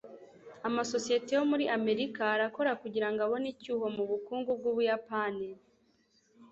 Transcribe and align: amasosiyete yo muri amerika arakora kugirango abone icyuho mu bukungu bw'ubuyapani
amasosiyete 0.67 1.31
yo 1.37 1.43
muri 1.51 1.65
amerika 1.77 2.21
arakora 2.35 2.71
kugirango 2.81 3.19
abone 3.25 3.47
icyuho 3.53 3.85
mu 3.95 4.03
bukungu 4.11 4.49
bw'ubuyapani 4.59 5.49